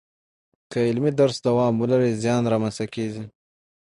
[0.71, 3.23] که عملي درس دوام ولري، زیان را منځ ته کیږي.